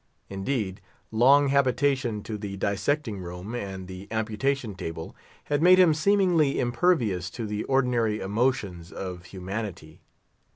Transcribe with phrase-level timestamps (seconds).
[0.31, 0.81] Indeed,
[1.11, 7.29] long habituation to the dissecting room and the amputation table had made him seemingly impervious
[7.29, 10.01] to the ordinary emotions of humanity.